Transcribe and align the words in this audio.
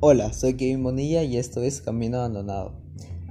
Hola, 0.00 0.32
soy 0.32 0.54
Kevin 0.54 0.84
Bonilla 0.84 1.24
y 1.24 1.38
esto 1.38 1.64
es 1.64 1.80
Camino 1.80 2.18
Abandonado. 2.18 2.80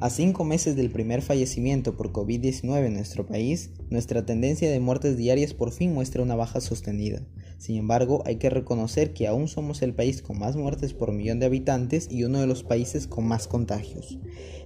A 0.02 0.10
cinco 0.10 0.44
meses 0.44 0.76
del 0.76 0.92
primer 0.92 1.22
fallecimiento 1.22 1.96
por 1.96 2.12
COVID-19 2.12 2.88
en 2.88 2.94
nuestro 2.96 3.26
país, 3.26 3.70
nuestra 3.90 4.26
tendencia 4.26 4.70
de 4.70 4.82
muertes 4.82 5.16
diarias 5.16 5.54
por 5.54 5.72
fin 5.72 5.94
muestra 5.94 6.22
una 6.22 6.36
baja 6.36 6.60
sostenida. 6.60 7.22
Sin 7.58 7.78
embargo, 7.78 8.22
hay 8.26 8.36
que 8.36 8.50
reconocer 8.50 9.14
que 9.14 9.28
aún 9.28 9.48
somos 9.48 9.82
el 9.82 9.94
país 9.94 10.22
con 10.22 10.38
más 10.38 10.56
muertes 10.56 10.94
por 10.94 11.12
millón 11.12 11.40
de 11.40 11.48
habitantes 11.48 12.08
y 12.12 12.24
uno 12.24 12.40
de 12.40 12.48
los 12.48 12.64
países 12.64 13.08
con 13.08 13.28
más 13.28 13.48
contagios. 13.48 14.20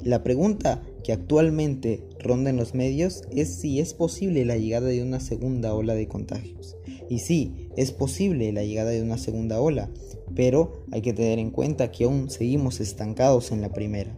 La 0.03 0.23
pregunta 0.23 0.81
que 1.03 1.13
actualmente 1.13 2.03
ronda 2.19 2.49
en 2.49 2.57
los 2.57 2.73
medios 2.73 3.23
es 3.31 3.55
si 3.55 3.79
es 3.79 3.93
posible 3.93 4.45
la 4.45 4.57
llegada 4.57 4.87
de 4.87 5.03
una 5.03 5.19
segunda 5.19 5.73
ola 5.73 5.93
de 5.93 6.07
contagios. 6.07 6.75
Y 7.09 7.19
sí, 7.19 7.69
es 7.77 7.91
posible 7.91 8.51
la 8.51 8.63
llegada 8.63 8.91
de 8.91 9.01
una 9.01 9.17
segunda 9.17 9.61
ola, 9.61 9.89
pero 10.35 10.85
hay 10.91 11.01
que 11.01 11.13
tener 11.13 11.39
en 11.39 11.51
cuenta 11.51 11.91
que 11.91 12.03
aún 12.03 12.29
seguimos 12.29 12.81
estancados 12.81 13.51
en 13.51 13.61
la 13.61 13.71
primera. 13.71 14.17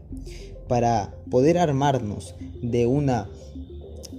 Para 0.67 1.15
poder 1.29 1.57
armarnos 1.57 2.35
de 2.61 2.87
una 2.87 3.29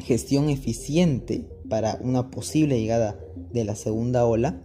gestión 0.01 0.49
eficiente 0.51 1.45
para 1.69 1.99
una 2.03 2.31
posible 2.31 2.79
llegada 2.79 3.19
de 3.55 3.65
la 3.65 3.77
segunda 3.77 4.27
ola, 4.27 4.61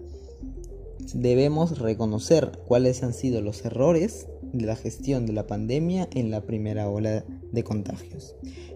debemos 1.14 1.78
reconocer 1.78 2.60
cuáles 2.68 3.04
han 3.04 3.14
sido 3.14 3.40
los 3.42 3.64
errores 3.64 4.28
de 4.52 4.66
la 4.66 4.76
gestión 4.76 5.28
de 5.28 5.34
la 5.34 5.46
pandemia 5.46 6.10
en 6.12 6.32
la 6.32 6.42
primera 6.42 6.90
ola 6.90 7.24
de 7.52 7.64
contagios. 7.64 8.36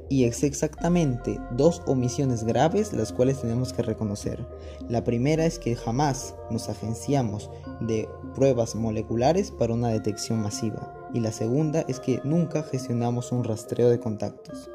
Y 0.10 0.26
es 0.26 0.44
exactamente 0.44 1.40
dos 1.58 1.82
omisiones 1.88 2.44
graves 2.44 2.94
las 2.94 3.12
cuales 3.12 3.42
tenemos 3.42 3.74
que 3.74 3.82
reconocer. 3.82 4.46
La 4.88 5.04
primera 5.04 5.46
es 5.46 5.58
que 5.58 5.76
jamás 5.76 6.36
nos 6.52 6.70
agenciamos 6.70 7.50
de 7.82 8.08
pruebas 8.36 8.76
moleculares 8.76 9.50
para 9.50 9.74
una 9.74 9.90
detección 9.90 10.40
masiva. 10.40 11.10
Y 11.12 11.22
la 11.22 11.32
segunda 11.32 11.86
es 11.88 12.00
que 12.00 12.20
nunca 12.24 12.62
gestionamos 12.62 13.32
un 13.32 13.44
rastreo 13.44 13.90
de 13.90 14.00
contactos. 14.00 14.70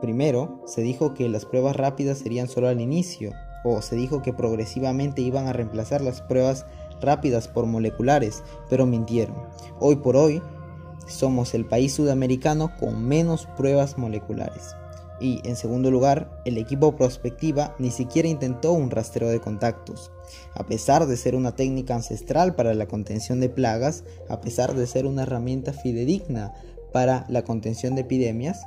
Primero, 0.00 0.62
se 0.66 0.82
dijo 0.82 1.14
que 1.14 1.28
las 1.28 1.44
pruebas 1.44 1.74
rápidas 1.74 2.18
serían 2.18 2.46
solo 2.46 2.68
al 2.68 2.80
inicio, 2.80 3.32
o 3.64 3.82
se 3.82 3.96
dijo 3.96 4.22
que 4.22 4.32
progresivamente 4.32 5.22
iban 5.22 5.46
a 5.46 5.52
reemplazar 5.52 6.00
las 6.00 6.20
pruebas 6.22 6.66
rápidas 7.00 7.48
por 7.48 7.66
moleculares, 7.66 8.42
pero 8.68 8.86
mintieron. 8.86 9.36
Hoy 9.80 9.96
por 9.96 10.16
hoy 10.16 10.42
somos 11.06 11.54
el 11.54 11.64
país 11.64 11.94
sudamericano 11.94 12.72
con 12.78 13.02
menos 13.02 13.46
pruebas 13.56 13.98
moleculares. 13.98 14.74
Y 15.20 15.40
en 15.44 15.56
segundo 15.56 15.90
lugar, 15.90 16.40
el 16.44 16.58
equipo 16.58 16.94
prospectiva 16.94 17.74
ni 17.78 17.90
siquiera 17.90 18.28
intentó 18.28 18.72
un 18.72 18.90
rastreo 18.90 19.28
de 19.28 19.40
contactos. 19.40 20.12
A 20.54 20.64
pesar 20.66 21.06
de 21.06 21.16
ser 21.16 21.34
una 21.34 21.56
técnica 21.56 21.94
ancestral 21.94 22.54
para 22.54 22.74
la 22.74 22.86
contención 22.86 23.40
de 23.40 23.48
plagas, 23.48 24.04
a 24.28 24.40
pesar 24.40 24.74
de 24.74 24.86
ser 24.86 25.06
una 25.06 25.22
herramienta 25.22 25.72
fidedigna 25.72 26.54
para 26.92 27.26
la 27.28 27.42
contención 27.42 27.96
de 27.96 28.02
epidemias, 28.02 28.60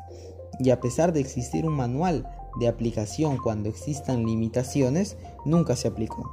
y 0.59 0.72
a 0.72 0.81
pesar 0.81 1.14
de 1.14 1.22
existir 1.22 1.66
un 1.66 1.73
manual 1.73 2.28
de 2.59 2.67
aplicación 2.67 3.38
cuando 3.38 3.69
existan 3.69 4.25
limitaciones, 4.25 5.17
nunca 5.45 5.75
se 5.75 5.88
aplicó. 5.88 6.30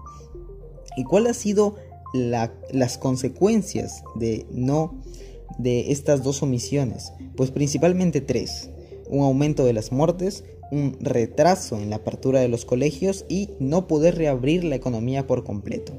¿Y 0.97 1.05
cuál 1.05 1.27
ha 1.27 1.35
sido 1.35 1.77
las 2.13 2.99
consecuencias 2.99 4.03
de 4.17 4.47
no 4.51 4.95
de 5.59 5.93
estas 5.93 6.23
dos 6.23 6.43
omisiones? 6.43 7.13
Pues 7.37 7.51
principalmente 7.51 8.21
tres. 8.21 8.71
Un 9.09 9.25
aumento 9.25 9.65
de 9.65 9.73
las 9.73 9.93
muertes, 9.93 10.45
un 10.71 10.97
retraso 11.01 11.79
en 11.79 11.91
la 11.91 11.97
apertura 11.97 12.41
de 12.41 12.49
los 12.49 12.65
colegios 12.65 13.25
y 13.29 13.51
no 13.59 13.87
poder 13.87 14.17
reabrir 14.17 14.65
la 14.65 14.75
economía 14.75 15.27
por 15.27 15.45
completo. 15.45 15.93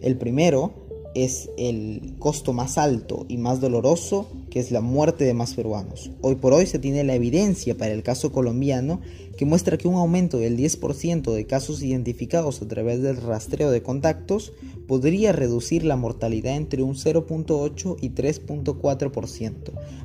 El 0.00 0.16
primero 0.16 0.72
es 1.14 1.50
el 1.58 2.14
costo 2.18 2.52
más 2.52 2.78
alto 2.78 3.26
y 3.28 3.36
más 3.36 3.60
doloroso, 3.60 4.28
que 4.50 4.60
es 4.60 4.70
la 4.70 4.80
muerte 4.80 5.24
de 5.24 5.34
más 5.34 5.54
peruanos. 5.54 6.10
Hoy 6.20 6.34
por 6.34 6.52
hoy 6.52 6.66
se 6.66 6.78
tiene 6.78 7.04
la 7.04 7.14
evidencia 7.14 7.76
para 7.76 7.92
el 7.92 8.02
caso 8.02 8.32
colombiano 8.32 9.00
que 9.38 9.44
muestra 9.46 9.78
que 9.78 9.88
un 9.88 9.94
aumento 9.94 10.38
del 10.38 10.56
10% 10.56 11.32
de 11.32 11.46
casos 11.46 11.82
identificados 11.82 12.60
a 12.60 12.68
través 12.68 13.00
del 13.00 13.16
rastreo 13.16 13.70
de 13.70 13.82
contactos 13.82 14.52
podría 14.86 15.32
reducir 15.32 15.84
la 15.84 15.96
mortalidad 15.96 16.56
entre 16.56 16.82
un 16.82 16.94
0.8 16.94 17.96
y 18.00 18.10
3.4%. 18.10 19.54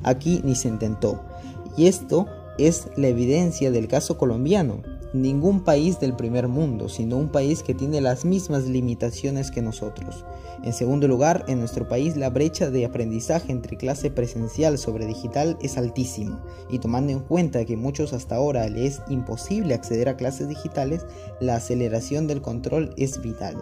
Aquí 0.02 0.40
ni 0.44 0.54
se 0.54 0.68
intentó. 0.68 1.22
Y 1.76 1.88
esto 1.88 2.26
es 2.58 2.86
la 2.96 3.08
evidencia 3.08 3.70
del 3.70 3.88
caso 3.88 4.16
colombiano 4.16 4.82
ningún 5.20 5.60
país 5.60 6.00
del 6.00 6.14
primer 6.14 6.48
mundo, 6.48 6.88
sino 6.88 7.16
un 7.16 7.28
país 7.28 7.62
que 7.62 7.74
tiene 7.74 8.00
las 8.00 8.24
mismas 8.24 8.64
limitaciones 8.64 9.50
que 9.50 9.62
nosotros. 9.62 10.24
En 10.62 10.72
segundo 10.72 11.06
lugar, 11.06 11.44
en 11.48 11.58
nuestro 11.58 11.86
país 11.86 12.16
la 12.16 12.30
brecha 12.30 12.70
de 12.70 12.86
aprendizaje 12.86 13.52
entre 13.52 13.76
clase 13.76 14.10
presencial 14.10 14.78
sobre 14.78 15.06
digital 15.06 15.58
es 15.60 15.76
altísima, 15.76 16.42
y 16.70 16.78
tomando 16.78 17.12
en 17.12 17.20
cuenta 17.20 17.64
que 17.64 17.76
muchos 17.76 18.12
hasta 18.12 18.36
ahora 18.36 18.68
les 18.68 18.86
es 18.86 19.02
imposible 19.08 19.74
acceder 19.74 20.08
a 20.08 20.16
clases 20.16 20.48
digitales, 20.48 21.04
la 21.40 21.56
aceleración 21.56 22.26
del 22.26 22.40
control 22.40 22.94
es 22.96 23.20
vital. 23.20 23.56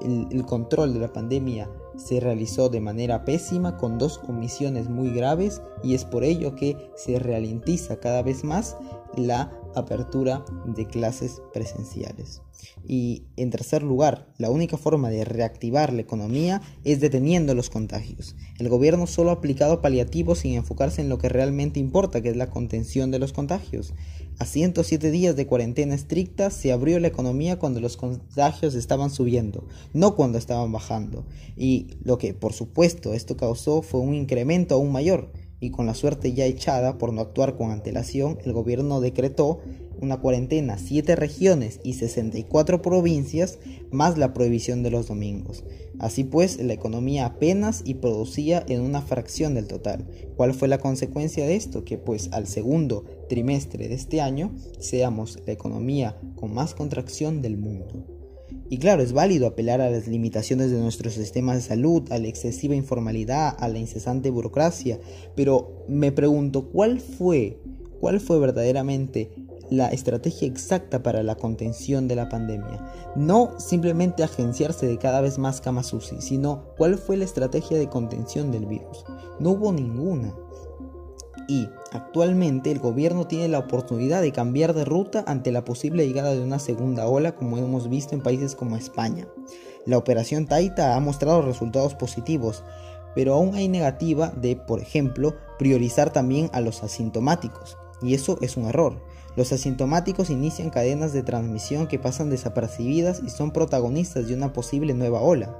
el 0.00 0.46
control 0.46 0.94
de 0.94 1.00
la 1.00 1.12
pandemia 1.12 1.68
se 1.96 2.20
realizó 2.20 2.68
de 2.68 2.80
manera 2.80 3.24
pésima 3.24 3.76
con 3.76 3.98
dos 3.98 4.20
omisiones 4.28 4.88
muy 4.88 5.10
graves 5.10 5.60
y 5.82 5.94
es 5.94 6.04
por 6.04 6.24
ello 6.24 6.54
que 6.54 6.90
se 6.96 7.18
ralentiza 7.18 7.96
cada 7.96 8.22
vez 8.22 8.44
más 8.44 8.76
la 9.16 9.52
apertura 9.74 10.44
de 10.66 10.86
clases 10.86 11.42
presenciales. 11.52 12.42
Y 12.86 13.24
en 13.36 13.50
tercer 13.50 13.82
lugar, 13.82 14.28
la 14.38 14.50
única 14.50 14.76
forma 14.76 15.10
de 15.10 15.24
reactivar 15.24 15.92
la 15.92 16.02
economía 16.02 16.62
es 16.84 17.00
deteniendo 17.00 17.54
los 17.54 17.70
contagios. 17.70 18.36
El 18.58 18.68
gobierno 18.68 19.06
solo 19.06 19.30
ha 19.30 19.34
aplicado 19.34 19.80
paliativos 19.80 20.40
sin 20.40 20.54
enfocarse 20.54 21.00
en 21.00 21.08
lo 21.08 21.18
que 21.18 21.28
realmente 21.28 21.80
importa, 21.80 22.20
que 22.20 22.30
es 22.30 22.36
la 22.36 22.50
contención 22.50 23.10
de 23.10 23.18
los 23.18 23.32
contagios. 23.32 23.94
A 24.38 24.46
107 24.46 25.10
días 25.10 25.36
de 25.36 25.46
cuarentena 25.46 25.94
estricta 25.94 26.50
se 26.50 26.72
abrió 26.72 26.98
la 26.98 27.08
economía 27.08 27.58
cuando 27.58 27.80
los 27.80 27.96
contagios 27.96 28.74
estaban 28.74 29.10
subiendo, 29.10 29.66
no 29.92 30.16
cuando 30.16 30.38
estaban 30.38 30.72
bajando. 30.72 31.24
Y 31.56 31.98
lo 32.02 32.18
que 32.18 32.34
por 32.34 32.52
supuesto 32.52 33.12
esto 33.12 33.36
causó 33.36 33.82
fue 33.82 34.00
un 34.00 34.14
incremento 34.14 34.74
aún 34.74 34.90
mayor 34.90 35.32
y 35.62 35.70
con 35.70 35.86
la 35.86 35.94
suerte 35.94 36.32
ya 36.32 36.44
echada 36.44 36.98
por 36.98 37.12
no 37.12 37.20
actuar 37.20 37.56
con 37.56 37.70
antelación, 37.70 38.36
el 38.44 38.52
gobierno 38.52 39.00
decretó 39.00 39.60
una 40.00 40.18
cuarentena, 40.18 40.76
7 40.76 41.14
regiones 41.14 41.78
y 41.84 41.94
64 41.94 42.82
provincias, 42.82 43.60
más 43.92 44.18
la 44.18 44.34
prohibición 44.34 44.82
de 44.82 44.90
los 44.90 45.06
domingos. 45.06 45.62
Así 46.00 46.24
pues, 46.24 46.60
la 46.60 46.72
economía 46.72 47.26
apenas 47.26 47.82
y 47.84 47.94
producía 47.94 48.64
en 48.66 48.80
una 48.80 49.02
fracción 49.02 49.54
del 49.54 49.68
total. 49.68 50.04
¿Cuál 50.36 50.52
fue 50.52 50.66
la 50.66 50.78
consecuencia 50.78 51.46
de 51.46 51.54
esto? 51.54 51.84
Que 51.84 51.96
pues 51.96 52.30
al 52.32 52.48
segundo 52.48 53.04
trimestre 53.28 53.86
de 53.86 53.94
este 53.94 54.20
año 54.20 54.50
seamos 54.80 55.38
la 55.46 55.52
economía 55.52 56.18
con 56.34 56.52
más 56.52 56.74
contracción 56.74 57.40
del 57.40 57.56
mundo. 57.56 58.21
Y 58.72 58.78
claro, 58.78 59.02
es 59.02 59.12
válido 59.12 59.46
apelar 59.46 59.82
a 59.82 59.90
las 59.90 60.06
limitaciones 60.06 60.70
de 60.70 60.78
nuestro 60.78 61.10
sistema 61.10 61.54
de 61.54 61.60
salud, 61.60 62.10
a 62.10 62.16
la 62.16 62.28
excesiva 62.28 62.74
informalidad, 62.74 63.54
a 63.58 63.68
la 63.68 63.78
incesante 63.78 64.30
burocracia, 64.30 64.98
pero 65.36 65.84
me 65.88 66.10
pregunto, 66.10 66.70
¿cuál 66.70 66.98
fue, 66.98 67.58
cuál 68.00 68.18
fue 68.18 68.38
verdaderamente 68.38 69.30
la 69.68 69.88
estrategia 69.88 70.48
exacta 70.48 71.02
para 71.02 71.22
la 71.22 71.34
contención 71.34 72.08
de 72.08 72.16
la 72.16 72.30
pandemia? 72.30 72.80
No 73.14 73.60
simplemente 73.60 74.22
agenciarse 74.22 74.86
de 74.86 74.96
cada 74.96 75.20
vez 75.20 75.36
más 75.36 75.60
camas 75.60 75.92
UCI, 75.92 76.22
sino 76.22 76.64
cuál 76.78 76.96
fue 76.96 77.18
la 77.18 77.24
estrategia 77.24 77.76
de 77.76 77.90
contención 77.90 78.50
del 78.50 78.64
virus. 78.64 79.04
No 79.38 79.50
hubo 79.50 79.70
ninguna 79.74 80.34
y 81.52 81.68
actualmente 81.92 82.70
el 82.70 82.78
gobierno 82.78 83.26
tiene 83.26 83.46
la 83.46 83.58
oportunidad 83.58 84.22
de 84.22 84.32
cambiar 84.32 84.72
de 84.72 84.86
ruta 84.86 85.22
ante 85.26 85.52
la 85.52 85.66
posible 85.66 86.06
llegada 86.06 86.32
de 86.32 86.40
una 86.40 86.58
segunda 86.58 87.06
ola 87.06 87.34
como 87.34 87.58
hemos 87.58 87.90
visto 87.90 88.14
en 88.14 88.22
países 88.22 88.54
como 88.54 88.78
España. 88.78 89.26
La 89.84 89.98
operación 89.98 90.46
Taita 90.46 90.96
ha 90.96 91.00
mostrado 91.00 91.42
resultados 91.42 91.94
positivos, 91.94 92.64
pero 93.14 93.34
aún 93.34 93.54
hay 93.54 93.68
negativa 93.68 94.30
de, 94.30 94.56
por 94.56 94.80
ejemplo, 94.80 95.34
priorizar 95.58 96.10
también 96.10 96.48
a 96.54 96.62
los 96.62 96.82
asintomáticos, 96.82 97.76
y 98.00 98.14
eso 98.14 98.38
es 98.40 98.56
un 98.56 98.64
error. 98.64 99.02
Los 99.34 99.52
asintomáticos 99.52 100.28
inician 100.28 100.70
cadenas 100.70 101.12
de 101.12 101.22
transmisión 101.22 101.86
que 101.86 101.98
pasan 101.98 102.28
desapercibidas 102.28 103.22
y 103.24 103.30
son 103.30 103.50
protagonistas 103.50 104.28
de 104.28 104.34
una 104.34 104.52
posible 104.52 104.92
nueva 104.92 105.22
ola. 105.22 105.56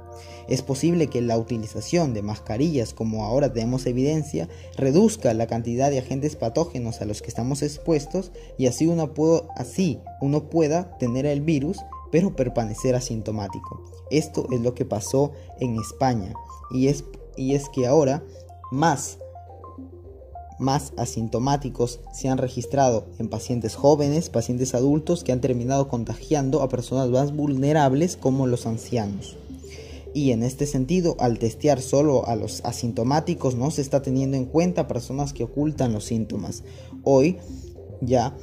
Es 0.47 0.61
posible 0.61 1.07
que 1.07 1.21
la 1.21 1.37
utilización 1.37 2.13
de 2.13 2.21
mascarillas, 2.21 2.93
como 2.93 3.25
ahora 3.25 3.51
tenemos 3.51 3.85
evidencia, 3.87 4.47
reduzca 4.77 5.33
la 5.33 5.47
cantidad 5.47 5.89
de 5.89 5.99
agentes 5.99 6.35
patógenos 6.35 7.01
a 7.01 7.05
los 7.05 7.21
que 7.21 7.29
estamos 7.29 7.63
expuestos 7.63 8.31
y 8.57 8.67
así 8.67 8.85
uno, 8.85 9.11
así 9.55 9.99
uno 10.21 10.49
pueda 10.49 10.97
tener 10.99 11.25
el 11.25 11.41
virus 11.41 11.79
pero 12.11 12.35
permanecer 12.35 12.93
asintomático. 12.93 13.83
Esto 14.11 14.45
es 14.51 14.61
lo 14.61 14.75
que 14.75 14.85
pasó 14.85 15.31
en 15.59 15.79
España 15.79 16.33
y 16.69 16.89
es, 16.89 17.05
y 17.35 17.55
es 17.55 17.69
que 17.69 17.87
ahora 17.87 18.23
más 18.71 19.17
más 20.63 20.93
asintomáticos 20.97 21.99
se 22.11 22.29
han 22.29 22.39
registrado 22.39 23.05
en 23.19 23.27
pacientes 23.27 23.75
jóvenes, 23.75 24.29
pacientes 24.29 24.73
adultos 24.73 25.23
que 25.23 25.31
han 25.31 25.41
terminado 25.41 25.87
contagiando 25.87 26.63
a 26.63 26.69
personas 26.69 27.09
más 27.09 27.35
vulnerables 27.35 28.17
como 28.17 28.47
los 28.47 28.65
ancianos. 28.65 29.37
Y 30.15 30.31
en 30.31 30.43
este 30.43 30.65
sentido, 30.65 31.15
al 31.19 31.39
testear 31.39 31.81
solo 31.81 32.27
a 32.27 32.35
los 32.35 32.61
asintomáticos, 32.65 33.55
no 33.55 33.71
se 33.71 33.81
está 33.81 34.01
teniendo 34.01 34.37
en 34.37 34.45
cuenta 34.45 34.87
personas 34.87 35.33
que 35.33 35.43
ocultan 35.43 35.91
los 35.93 36.05
síntomas. 36.05 36.63
Hoy 37.03 37.37
ya 38.01 38.35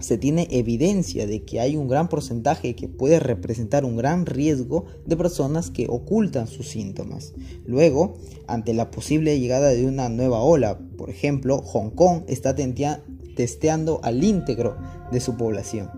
se 0.00 0.18
tiene 0.18 0.48
evidencia 0.50 1.26
de 1.26 1.44
que 1.44 1.60
hay 1.60 1.76
un 1.76 1.88
gran 1.88 2.08
porcentaje 2.08 2.74
que 2.74 2.88
puede 2.88 3.18
representar 3.20 3.84
un 3.84 3.96
gran 3.96 4.26
riesgo 4.26 4.84
de 5.04 5.16
personas 5.16 5.70
que 5.70 5.86
ocultan 5.88 6.46
sus 6.46 6.68
síntomas. 6.68 7.34
Luego, 7.64 8.14
ante 8.46 8.74
la 8.74 8.90
posible 8.90 9.38
llegada 9.38 9.68
de 9.68 9.86
una 9.86 10.08
nueva 10.08 10.40
ola, 10.40 10.78
por 10.96 11.10
ejemplo, 11.10 11.58
Hong 11.58 11.90
Kong 11.90 12.22
está 12.26 12.54
testeando 13.36 14.00
al 14.02 14.22
íntegro 14.22 14.76
de 15.12 15.20
su 15.20 15.36
población. 15.36 15.90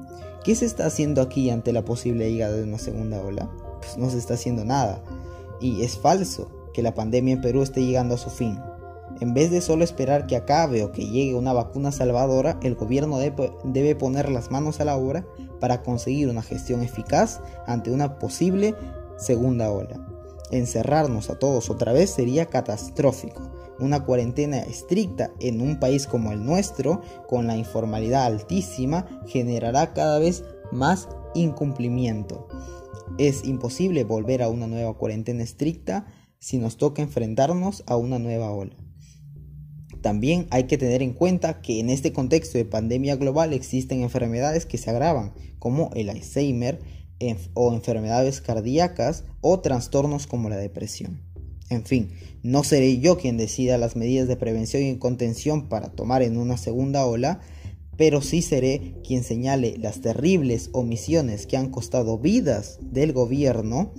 ¿Qué 0.44 0.54
se 0.54 0.64
está 0.64 0.86
haciendo 0.86 1.20
aquí 1.20 1.50
ante 1.50 1.72
la 1.72 1.84
posible 1.84 2.30
llegada 2.30 2.56
de 2.56 2.62
una 2.62 2.78
segunda 2.78 3.20
ola? 3.20 3.50
Pues 3.80 3.98
no 3.98 4.10
se 4.10 4.18
está 4.18 4.34
haciendo 4.34 4.64
nada. 4.64 5.02
Y 5.60 5.82
es 5.82 5.98
falso 5.98 6.70
que 6.72 6.82
la 6.82 6.94
pandemia 6.94 7.34
en 7.34 7.40
Perú 7.40 7.62
esté 7.62 7.84
llegando 7.84 8.14
a 8.14 8.18
su 8.18 8.30
fin. 8.30 8.58
En 9.20 9.34
vez 9.34 9.50
de 9.50 9.60
solo 9.60 9.82
esperar 9.82 10.26
que 10.26 10.36
acabe 10.36 10.84
o 10.84 10.92
que 10.92 11.06
llegue 11.06 11.34
una 11.34 11.52
vacuna 11.52 11.90
salvadora, 11.90 12.58
el 12.62 12.76
gobierno 12.76 13.18
debe 13.18 13.96
poner 13.96 14.30
las 14.30 14.50
manos 14.50 14.80
a 14.80 14.84
la 14.84 14.96
obra 14.96 15.26
para 15.60 15.82
conseguir 15.82 16.28
una 16.28 16.42
gestión 16.42 16.82
eficaz 16.82 17.40
ante 17.66 17.90
una 17.90 18.18
posible 18.18 18.74
segunda 19.16 19.70
ola. 19.72 20.06
Encerrarnos 20.50 21.30
a 21.30 21.38
todos 21.38 21.68
otra 21.68 21.92
vez 21.92 22.10
sería 22.10 22.46
catastrófico. 22.46 23.50
Una 23.80 24.04
cuarentena 24.04 24.58
estricta 24.60 25.30
en 25.40 25.60
un 25.60 25.78
país 25.78 26.06
como 26.06 26.32
el 26.32 26.44
nuestro, 26.44 27.02
con 27.28 27.46
la 27.46 27.56
informalidad 27.56 28.24
altísima, 28.24 29.06
generará 29.26 29.92
cada 29.92 30.18
vez 30.18 30.44
más 30.72 31.08
incumplimiento. 31.34 32.48
Es 33.18 33.44
imposible 33.44 34.04
volver 34.04 34.42
a 34.42 34.48
una 34.48 34.66
nueva 34.66 34.94
cuarentena 34.96 35.42
estricta 35.42 36.06
si 36.38 36.58
nos 36.58 36.76
toca 36.76 37.02
enfrentarnos 37.02 37.82
a 37.86 37.96
una 37.96 38.18
nueva 38.18 38.50
ola. 38.52 38.76
También 40.00 40.46
hay 40.50 40.64
que 40.64 40.78
tener 40.78 41.02
en 41.02 41.12
cuenta 41.12 41.60
que 41.60 41.80
en 41.80 41.90
este 41.90 42.12
contexto 42.12 42.58
de 42.58 42.64
pandemia 42.64 43.16
global 43.16 43.52
existen 43.52 44.02
enfermedades 44.02 44.66
que 44.66 44.78
se 44.78 44.90
agravan, 44.90 45.32
como 45.58 45.90
el 45.94 46.10
Alzheimer 46.10 46.80
o 47.54 47.72
enfermedades 47.72 48.40
cardíacas 48.40 49.24
o 49.40 49.60
trastornos 49.60 50.26
como 50.26 50.48
la 50.48 50.56
depresión. 50.56 51.20
En 51.70 51.84
fin, 51.84 52.10
no 52.42 52.64
seré 52.64 52.98
yo 52.98 53.18
quien 53.18 53.36
decida 53.36 53.76
las 53.76 53.96
medidas 53.96 54.28
de 54.28 54.36
prevención 54.36 54.82
y 54.82 54.96
contención 54.96 55.68
para 55.68 55.90
tomar 55.90 56.22
en 56.22 56.38
una 56.38 56.56
segunda 56.56 57.04
ola, 57.04 57.40
pero 57.96 58.22
sí 58.22 58.42
seré 58.42 58.94
quien 59.04 59.24
señale 59.24 59.76
las 59.78 60.00
terribles 60.00 60.70
omisiones 60.72 61.46
que 61.46 61.56
han 61.56 61.70
costado 61.70 62.18
vidas 62.18 62.78
del 62.80 63.12
gobierno 63.12 63.92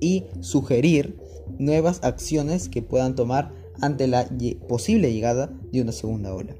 y 0.00 0.24
sugerir 0.40 1.16
nuevas 1.58 2.00
acciones 2.02 2.68
que 2.68 2.82
puedan 2.82 3.14
tomar 3.14 3.52
ante 3.80 4.06
la 4.06 4.28
posible 4.68 5.12
llegada 5.12 5.50
de 5.72 5.82
una 5.82 5.92
segunda 5.92 6.34
ola. 6.34 6.54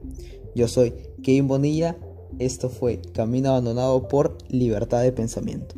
Yo 0.55 0.69
soy 0.69 0.95
Kevin 1.23 1.49
Bonilla, 1.49 1.97
esto 2.39 2.69
fue 2.69 3.01
Camino 3.13 3.51
Abandonado 3.51 4.09
por 4.09 4.39
Libertad 4.49 5.03
de 5.03 5.13
Pensamiento. 5.13 5.75